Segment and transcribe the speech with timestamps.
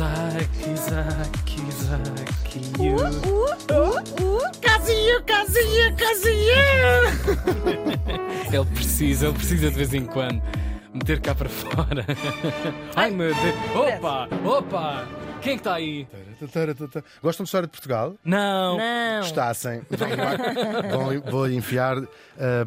[0.00, 2.56] Isaac, Isaac, Isaac.
[2.80, 2.96] You.
[4.62, 6.56] Casinha, casinha, casinha!
[8.50, 10.40] Ele precisa, ele precisa de vez em quando
[10.94, 12.06] meter cá para fora.
[12.96, 13.54] Ai meu Deus!
[13.74, 14.26] Opa!
[14.42, 15.06] Opa!
[15.42, 16.08] Quem é que está aí?
[17.22, 18.14] Gostam de história de Portugal?
[18.24, 18.78] Não!
[18.78, 19.20] Não.
[19.20, 19.82] Gostassem.
[20.90, 22.08] Vão, vou enfiar uh,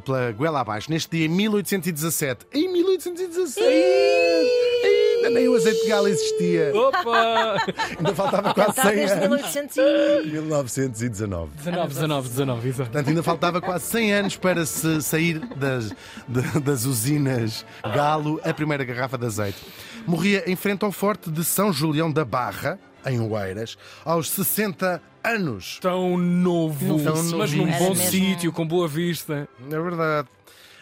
[0.05, 0.91] pela goela abaixo.
[0.91, 2.45] Neste dia, em 1817.
[2.53, 5.02] Em 1817!
[5.23, 6.71] Ainda nem o azeite de gala existia.
[6.75, 7.55] Opa!
[7.97, 9.29] Ainda faltava quase Está 100 desde anos.
[9.29, 10.27] 1800 e...
[10.31, 11.51] 1919.
[11.57, 12.89] 19, 19, 19, exato.
[12.89, 15.89] Portanto, ainda faltava quase 100 anos para se sair das,
[16.27, 19.57] de- das usinas Galo a primeira garrafa de azeite.
[20.05, 25.79] Morria em frente ao forte de São Julião da Barra, em Oeiras, aos 60 anos.
[25.81, 27.95] Tão novo, Tão mas num bom mesmo.
[27.95, 29.47] sítio, com boa vista.
[29.71, 30.27] É verdade.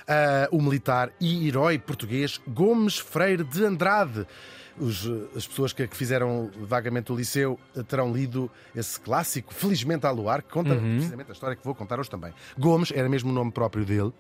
[0.07, 4.25] Ah, o militar e herói português Gomes Freire de Andrade.
[4.79, 5.05] Os,
[5.35, 10.41] as pessoas que, que fizeram vagamente o liceu terão lido esse clássico, Felizmente a Luar,
[10.41, 12.33] que conta precisamente a história que vou contar hoje também.
[12.57, 14.11] Gomes era mesmo o nome próprio dele.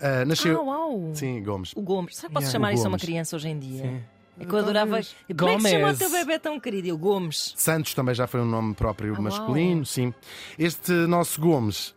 [0.00, 0.60] Ah, nasceu.
[0.60, 1.10] Ah, uau!
[1.14, 1.72] Sim, Gomes.
[1.74, 2.16] O Gomes.
[2.16, 3.02] Será que posso Yeah, chamar o isso a uma Gomes.
[3.02, 3.82] criança hoje em dia?
[3.82, 4.00] Sim.
[4.38, 4.90] É que eu adorava.
[4.90, 5.16] Talvez.
[5.38, 5.98] Como é que se chama o Gomes.
[5.98, 6.88] teu bebê tão querido?
[6.88, 7.54] Eu, Gomes.
[7.56, 9.84] Santos também já foi um nome próprio Ah, masculino, uau.
[9.86, 10.12] sim.
[10.58, 11.94] Este nosso Gomes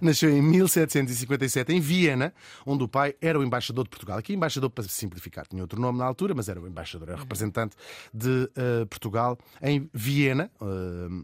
[0.00, 2.32] nasceu em 1757 em Viena,
[2.66, 4.18] onde o pai era o embaixador de Portugal.
[4.18, 7.20] Aqui, embaixador para simplificar, tinha outro nome na altura, mas era o embaixador, era o
[7.20, 7.76] representante
[8.12, 10.64] de eh, Portugal em Viena, eh,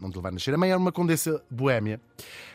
[0.03, 0.53] onde ele vai nascer.
[0.53, 1.99] A mãe era uma condessa boémia.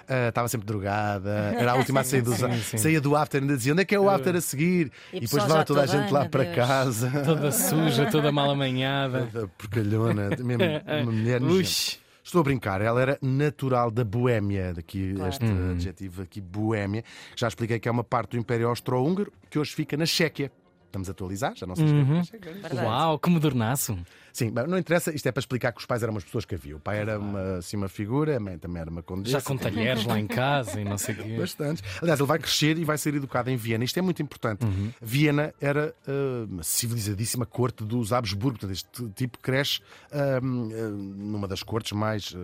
[0.08, 2.78] Eh, estava sempre drogada, era a última a sair do, Sim, sim.
[2.78, 4.92] saía do after, ainda dizia onde é que é o after a seguir?
[5.12, 6.54] E E, depois levava toda a gente lá meu para Deus.
[6.56, 7.10] casa.
[7.24, 9.28] Toda suja, toda mal amanhada.
[9.32, 10.62] Toda porcalhona, mesmo
[11.02, 11.60] uma mulher nojenta.
[11.62, 11.98] Ux.
[12.26, 17.04] Estou a brincar, ela era natural da Boémia, daqui este adjetivo aqui, Boémia.
[17.36, 20.50] Já expliquei que é uma parte do Império Austro-Húngaro que hoje fica na Chequia.
[20.96, 22.24] Estamos a atualizar, já não sei Uhum.
[22.24, 22.76] se Verdade.
[22.76, 23.98] Uau, que modernaço.
[24.32, 26.54] Sim, mas não interessa, isto é para explicar que os pais eram umas pessoas que
[26.54, 26.74] havia.
[26.76, 29.38] O pai era uma, assim, uma figura, a mãe também era uma condessa.
[29.38, 31.36] Já com talheres lá em casa e não sei o quê.
[31.38, 31.82] Bastantes.
[32.00, 33.84] Aliás, ele vai crescer e vai ser educado em Viena.
[33.84, 34.64] Isto é muito importante.
[34.64, 34.90] Uhum.
[35.02, 38.58] Viena era ah, uma civilizadíssima corte dos Habsburgo.
[38.58, 42.34] Portanto, este tipo cresce ah, numa das cortes mais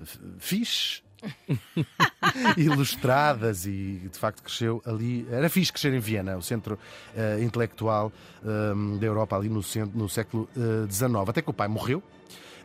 [0.00, 1.02] f- fixe.
[2.56, 5.26] ilustradas e de facto cresceu ali.
[5.30, 6.78] Era fixe crescer em Viena, o centro
[7.16, 8.12] ah, intelectual
[8.44, 10.48] ah, da Europa, ali no, centro, no século
[10.88, 11.28] XIX.
[11.28, 12.02] Até que o pai morreu.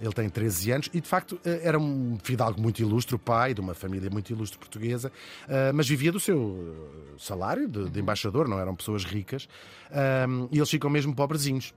[0.01, 3.53] Ele tem 13 anos e, de facto, eh, era um fidalgo muito ilustre, o pai
[3.53, 5.11] de uma família muito ilustre portuguesa,
[5.47, 9.47] eh, mas vivia do seu eh, salário de, de embaixador, não eram pessoas ricas,
[9.91, 11.73] eh, e eles ficam mesmo pobrezinhos.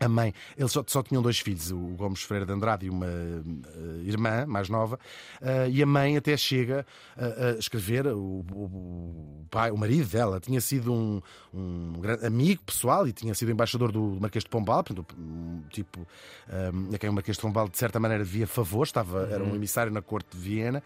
[0.00, 3.06] A mãe, eles só, só tinham dois filhos, o Gomes Freire de Andrade e uma
[3.06, 4.98] eh, irmã mais nova,
[5.40, 6.84] eh, e a mãe até chega
[7.16, 8.06] a, a escrever.
[8.08, 11.22] O, o- pai, o marido dela, tinha sido um,
[11.54, 16.04] um grande amigo pessoal e tinha sido embaixador do Marquês de Pombal, portanto, um tipo
[16.48, 19.54] eh, a quem o Marquês de Pombal de certa maneira devia favor, estava, era um
[19.54, 20.82] emissário na corte de Viena.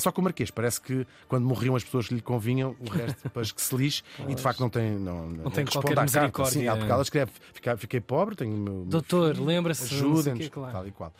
[0.00, 3.20] Só que o Marquês parece que quando morriam as pessoas que lhe convinham, o resto
[3.22, 4.90] depois que se lixe, e de facto não tem.
[4.98, 6.60] Não, não, tem responde qualquer misericórdia.
[6.72, 8.84] Sim, porque ela escreve: fiquei, fiquei pobre, tenho o meu.
[8.86, 10.72] Doutor, lembra-se, o Ajudem-nos, claro.
[10.72, 11.12] tal e qual.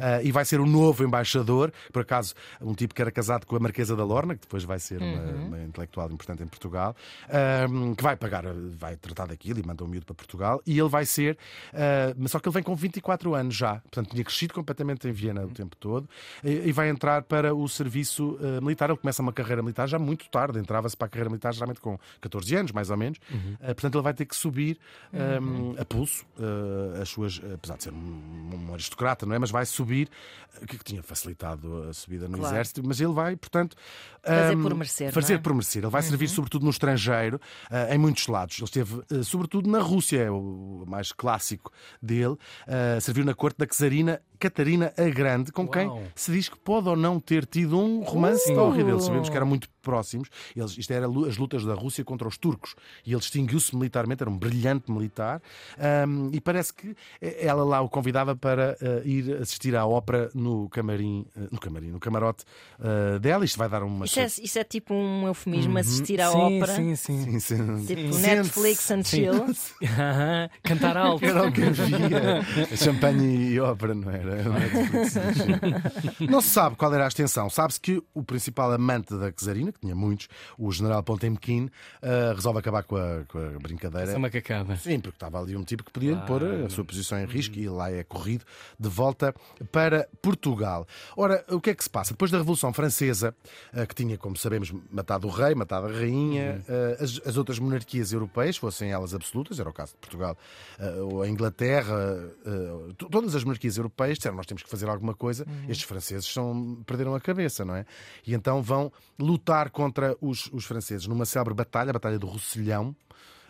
[0.00, 3.56] Ah, e vai ser o novo embaixador, por acaso, um tipo que era casado com
[3.56, 6.94] a Marquesa da Lorna, que depois vai ser uma, uma intelectual importante em Portugal,
[7.28, 7.66] ah,
[7.96, 8.44] que vai pagar,
[8.76, 10.60] vai tratar daquilo e manda um miúdo para Portugal.
[10.66, 11.38] E ele vai ser,
[11.72, 15.12] ah, mas só que ele vem com 24 anos já, portanto, tinha crescido completamente em
[15.12, 16.08] Viena o tempo todo,
[16.44, 18.90] e, e vai entrar para o serviço ah, militar.
[18.90, 21.98] Ele começa uma carreira militar já muito tarde, entrava-se para a carreira militar geralmente com
[22.20, 23.18] 14 anos, mais ou menos.
[23.60, 24.78] Ah, portanto, ele vai ter que subir
[25.78, 26.65] a pulso ah,
[27.00, 29.38] as suas, apesar de ser um, um aristocrata, não é?
[29.38, 30.08] Mas vai subir,
[30.66, 32.54] que, que tinha facilitado a subida no Claro.
[32.54, 33.76] exército, mas ele vai, portanto,
[34.22, 35.38] Fazer ah, por merecer, Fazer é?
[35.38, 35.82] por merecer.
[35.84, 37.40] Ele vai servir sobretudo no estrangeiro,
[37.70, 38.56] ah, em muitos lados.
[38.58, 41.70] Ele esteve ah, sobretudo na Rússia, é o mais clássico
[42.02, 42.36] dele.
[42.66, 46.02] Ah, serviu na corte da czarina Catarina a Grande, com quem Uau.
[46.14, 48.54] se diz que pode ou não ter tido um romance Uh!
[48.54, 49.00] tórrido.
[49.00, 50.28] Sabemos que eram muito próximos.
[50.54, 52.74] Eles, isto era as lutas da Rússia contra os turcos.
[53.04, 55.40] E ele distinguiu-se militarmente, era um brilhante militar.
[55.78, 60.28] Ahm, e parece que eh, ela lá o convidava para eh, ir assistir à ópera
[60.34, 62.44] no camarim, eh, no camarim, no camarote
[62.80, 63.44] eh, dela.
[63.44, 64.04] Isto vai dar uma.
[64.06, 66.74] Isso é, isso é tipo um eufemismo assistir à sim, ópera.
[66.74, 67.16] sim, sim.
[67.24, 67.86] Sim, sim.
[67.86, 68.26] Tipo Sente-se.
[68.36, 69.46] Netflix and chill.
[70.62, 71.24] Cantar alto.
[71.24, 72.42] Era o que havia.
[72.76, 74.25] Champanhe e ópera, não era?
[74.28, 75.14] Era Netflix.
[76.30, 77.48] Não se sabe qual era a extensão.
[77.50, 80.28] Sabe-se que o principal amante da Czarina, que tinha muitos,
[80.58, 81.68] o general Potemkin,
[82.02, 84.04] eh, resolve acabar com a, com a brincadeira.
[84.06, 84.76] Essa é uma cacada.
[84.76, 86.26] Sim, porque estava ali um tipo que podia Claro.
[86.26, 88.44] pôr a sua posição em risco e lá é corrido
[88.78, 89.34] de volta
[89.72, 90.86] para Portugal.
[91.16, 92.12] Ora, o que é que se passa?
[92.12, 93.34] Depois da Revolução Francesa,
[93.72, 97.58] eh, que tinha, como sabemos, matado o rei, matado a rainha, eh, as, as outras
[97.58, 100.36] monarquias europeias, fossem elas absolutas, era o caso de Portugal
[101.10, 101.96] ou a Inglaterra,
[102.96, 105.46] to- todas as monarquias europeias disseram nós temos que fazer alguma coisa.
[105.68, 107.84] Estes franceses são, perderam a cabeça, não é?
[108.26, 112.94] E então vão lutar contra os, os franceses numa célebre batalha, a Batalha do Rosselhão,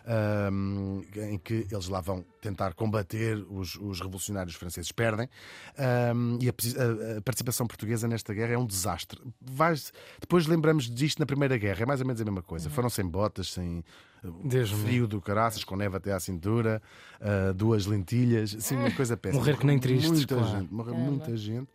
[0.07, 5.27] um, em que eles lá vão tentar combater os, os revolucionários franceses, perdem.
[6.15, 6.51] Um, e a,
[7.17, 9.19] a- participação portuguesa nesta guerra é um desastre.
[9.41, 12.69] Vais- depois lembramos disto na Primeira Guerra, é mais ou menos a mesma coisa.
[12.69, 13.83] Foram sem botas, sem
[14.43, 16.81] Deus me frio do caraças, com neve até à cintura,
[17.21, 19.39] uh, duas lentilhas, assim, uma coisa péssima.
[19.41, 20.59] Morrer que nem tristes, Muita claro.
[20.59, 21.69] gente, morreu muita gente.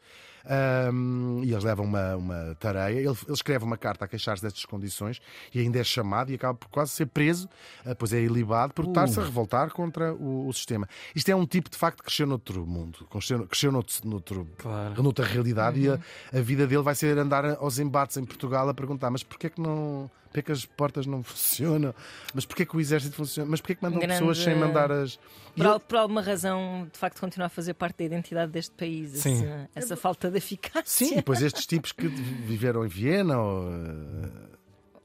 [0.92, 2.98] Um, e eles levam uma, uma tareia.
[2.98, 5.20] Ele, ele escreve uma carta a queixar-se destas condições
[5.54, 7.48] e ainda é chamado e acaba por quase ser preso,
[7.86, 10.88] uh, pois é ilibado, por estar-se a revoltar contra o, o sistema.
[11.14, 15.02] Isto é um tipo de facto que cresceu noutro mundo, cresceu, cresceu noutro, noutro, Claro.
[15.02, 15.98] noutra realidade e a,
[16.32, 19.60] a vida dele vai ser andar aos embates em Portugal a perguntar: mas porquê que
[19.60, 20.10] não.
[20.32, 21.94] Porquê que as portas não funcionam?
[22.34, 23.50] Mas porquê que o exército funciona?
[23.50, 25.18] Mas porquê que mandam Grande- pessoas sem mandar as.
[25.54, 29.10] E Por, por alguma razão, de facto, continua a fazer parte da identidade deste país.
[29.18, 29.44] Sim.
[29.44, 30.82] Essa, essa falta de eficácia.
[30.86, 33.70] Sim, depois estes tipos que viveram em Viena ou.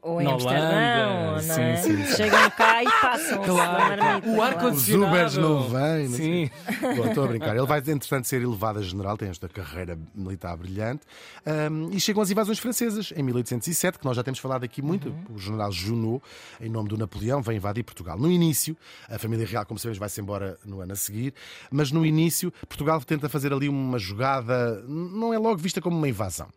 [0.08, 1.76] Ou em Na Amsterdão, Holanda, não sim, é?
[1.78, 2.06] sim.
[2.16, 3.38] Chegam cá e passam.
[3.48, 5.12] Claro, o ar Os condicionado.
[5.12, 6.08] Ubers não vêm.
[6.08, 6.50] Sim.
[6.96, 7.56] Bom, estou a brincar.
[7.56, 11.02] Ele vai, entretanto, ser elevado a general, tem esta carreira militar brilhante.
[11.46, 15.14] Ahm, e chegam as invasões francesas, em 1807, que nós já temos falado aqui muito.
[15.30, 16.24] O general Junot,
[16.62, 18.18] em nome do Napoleão, vem invadir Portugal.
[18.18, 18.78] No início,
[19.10, 21.34] a família real, como sabemos, vai-se embora no ano a seguir,
[21.70, 26.08] mas no início, Portugal tenta fazer ali uma jogada, não é logo vista como uma
[26.08, 26.48] invasão.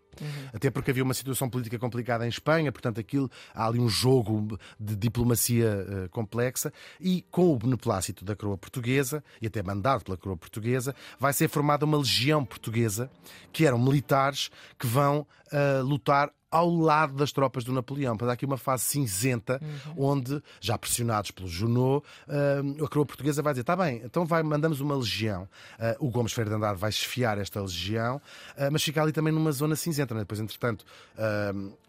[0.53, 4.59] Até porque havia uma situação política complicada em Espanha, portanto, aquilo, há ali um jogo
[4.79, 6.73] de diplomacia eh, complexa.
[7.01, 11.49] E com o beneplácito da coroa portuguesa, e até mandado pela coroa portuguesa, vai ser
[11.49, 13.11] formada uma legião portuguesa,
[13.53, 18.17] que eram militares que vão ah, lutar ao lado das tropas do Napoleão.
[18.17, 19.61] Para dar aqui uma fase cinzenta,
[19.97, 24.43] onde, já pressionados pelo Junot, ah, a coroa portuguesa vai dizer: está bem, então vai,
[24.43, 25.49] mandamos uma legião.
[25.79, 28.21] Ah, o Gomes Ferreira de Andrade vai esfiar esta legião,
[28.57, 30.15] ah, mas fica ali também numa zona cinzenta.
[30.15, 30.21] Né?
[30.21, 30.85] Depois, entretanto,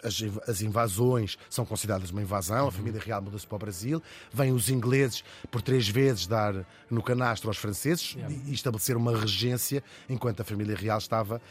[0.04, 4.52] as, as invasões são consideradas uma invasão, a família real muda-se para o Brasil, vêm
[4.52, 9.84] os ingleses por três vezes dar no canastro aos franceses e, e estabelecer uma regência,
[10.10, 11.42] enquanto a família real estava.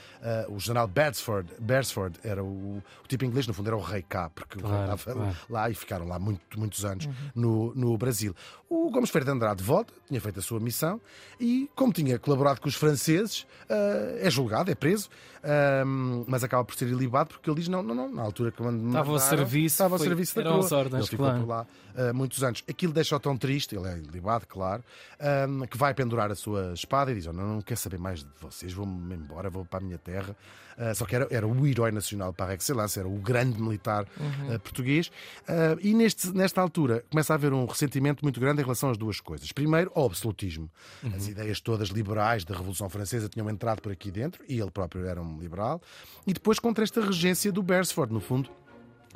[0.49, 4.31] o general Beresford, Beresford era o, o tipo inglês, no fundo era o rei cá,
[4.31, 5.37] porque o rei Claro, estava claro.
[5.49, 8.35] lá e ficaram lá muito, muitos anos no, no Brasil.
[8.69, 11.01] O Gomes Ferreira de Andrade volta, tinha feito a sua missão
[11.41, 15.09] e, como tinha colaborado com os franceses, ah, é julgado, é preso,
[15.43, 15.83] ah,
[16.27, 18.87] mas acaba por ser ilibado porque ele diz: não, não, não, na altura que me
[18.89, 20.79] Estava ao serviço, estava ao serviço da coroa.
[20.79, 21.41] ordens, Ele ficou claro.
[21.41, 22.63] por lá ah, muitos anos.
[22.69, 24.85] Aquilo deixa-o tão triste, ele é ilibado, claro,
[25.19, 28.21] ah, que vai pendurar a sua espada e diz: "Oh, não, não quero saber mais
[28.21, 30.37] de vocês, vou-me embora, vou para a minha terra.
[30.79, 34.59] Ah, só que era, era o herói nacional par excellence, era o grande militar ah,
[34.59, 35.11] português.
[35.47, 38.97] Ah, e neste, nesta altura começa a haver um ressentimento muito grande em relação às
[38.97, 39.53] duas coisas.
[39.53, 40.71] Primeiro, ao absolutismo.
[41.15, 45.05] As ideias todas liberais da Revolução Francesa tinham entrado por aqui dentro, e ele próprio
[45.07, 45.81] era um liberal.
[46.27, 48.51] E depois contra esta regência do Beresford, no fundo.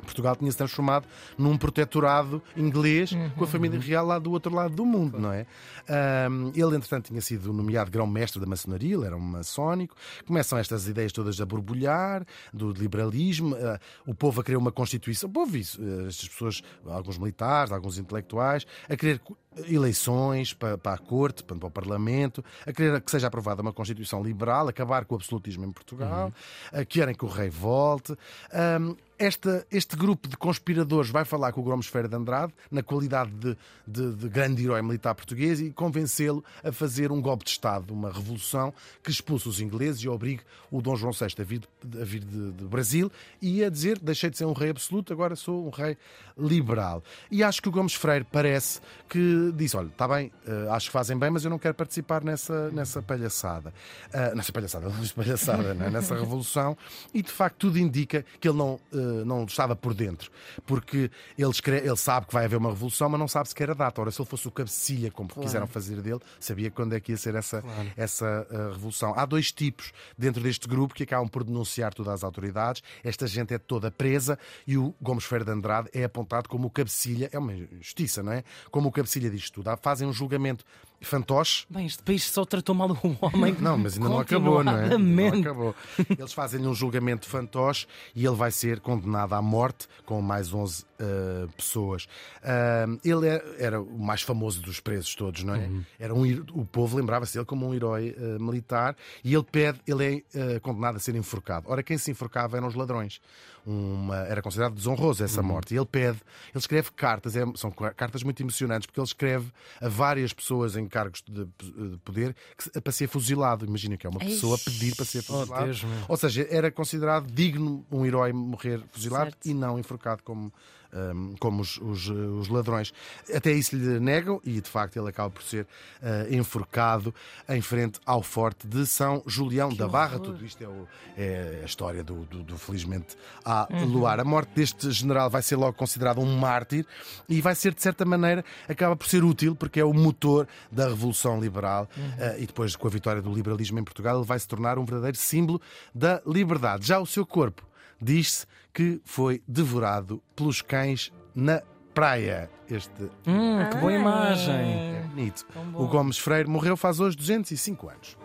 [0.03, 1.07] Portugal tinha se transformado
[1.37, 5.45] num protetorado inglês com a família real lá do outro lado do mundo, não é?
[5.87, 9.95] Ahm, ele, entretanto, tinha sido nomeado grão-mestre da maçonaria, ele era um maçónico.
[10.25, 13.55] Começam estas ideias todas a borbulhar, do liberalismo.
[13.55, 15.29] ah, o povo a querer uma constituição.
[15.29, 19.21] O povo, isso, ah, estas pessoas, alguns militares, alguns intelectuais, a querer
[19.67, 23.73] eleições para, para a corte, para, para o parlamento, a querer que seja aprovada uma
[23.73, 26.33] constituição liberal, acabar com o absolutismo em Portugal,
[26.71, 28.15] a querem que o rei volte.
[28.53, 32.83] Ahm, esta- este grupo de conspiradores vai falar com o Gomes Ferreira de Andrade, na
[32.83, 33.57] qualidade de,
[33.87, 38.11] de- de grande herói militar português, e convencê-lo a fazer um golpe de Estado, uma
[38.11, 41.61] revolução que expulse os ingleses e obrigue o Dom João VI a vir,
[42.01, 43.09] a vir de, de Brasil
[43.41, 45.95] e a dizer: deixei de ser um rei absoluto, agora sou um rei
[46.37, 47.01] liberal.
[47.31, 50.91] E acho que o Gomes Freire parece que disse: olha, está bem, eh, acho que
[50.91, 53.73] fazem bem, mas eu não quero participar nessa, nessa palhaçada.
[54.13, 55.89] Ah, nessa palhaçada, não palhaçada, não é?
[55.89, 56.77] nessa revolução.
[57.13, 60.31] E de facto tudo indica que ele não, eh, não estava por dentro,
[60.65, 63.73] porque ele, escreve, ele sabe que vai haver uma revolução, mas não sabe sequer a
[63.73, 64.01] data.
[64.01, 67.17] Ora, se ele fosse o cabecilha, como quiseram fazer dele, sabia quando é que ia
[67.17, 67.63] ser essa,
[67.95, 69.13] essa ah, revolução.
[69.15, 72.81] Há dois tipos dentro deste grupo que acabam por denunciar tudo às autoridades.
[73.03, 76.69] Esta gente é toda presa e o Gomes Ferreira de Andrade é apontado como o
[76.69, 78.43] cabecilha, é uma justiça, não é?
[78.71, 79.29] Como o cabecilha
[79.69, 80.63] Há- Fazem um julgamento
[81.05, 81.65] fantoche.
[81.69, 83.55] Bem, este país só tratou mal o homem.
[83.59, 84.83] Não, mas ainda não acabou, não é?
[84.83, 85.75] Ainda Não acabou.
[86.09, 90.83] Eles fazem-lhe um julgamento fantoche e ele vai ser condenado à morte com mais 11
[90.83, 92.05] uh, pessoas.
[92.43, 95.69] Uh, ele era, era o mais famoso dos presos todos, não é?
[95.99, 100.23] Era um, o povo lembrava-se dele como um herói uh, militar e ele pede, ele
[100.33, 101.65] é condenado a ser enforcado.
[101.69, 103.19] Ora, quem se enforcava eram os ladrões.
[103.65, 105.73] Uma- era considerado desonroso essa morte.
[105.73, 106.17] E ele pede,
[106.53, 110.87] ele escreve cartas, é- são cartas muito emocionantes, porque ele escreve a várias pessoas em
[110.95, 113.65] cargos de, de poder que para ser fuzilado.
[113.65, 115.65] Imagina que é uma pessoa a pedir para ser fuzilado.
[115.65, 116.05] Deus meu.
[116.07, 119.45] Ou seja, era considerado digno um herói morrer fuzilado Certo.
[119.45, 120.53] e não enforcado como,
[120.95, 122.93] hum, como os, os, os ladrões.
[123.33, 125.67] Até isso lhe negam e de facto ele acaba por ser
[126.01, 127.13] ah, enforcado
[127.49, 130.19] em frente ao forte de São Julião da Barra.
[130.19, 130.87] Tudo isto é, o-
[131.17, 134.19] é a história do, do- do felizmente à luar.
[134.19, 136.85] A morte deste general vai ser logo considerado um mártir
[137.27, 140.87] e vai ser de certa maneira acaba por ser útil porque é o motor da
[140.87, 144.47] revolução liberal ah, e depois com a vitória do liberalismo em Portugal ele vai se
[144.47, 145.61] tornar um verdadeiro símbolo
[145.93, 146.85] da liberdade.
[146.87, 147.63] Já o seu corpo
[148.01, 151.61] diz-se que foi devorado pelos cães na
[151.93, 152.49] praia.
[152.69, 153.99] Este Hum, que boa Ai.
[153.99, 154.55] imagem.
[154.95, 155.45] é bonito.
[155.73, 158.17] O Gomes Freire morreu faz hoje 205 anos.